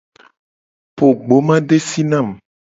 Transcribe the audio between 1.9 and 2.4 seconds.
na mu.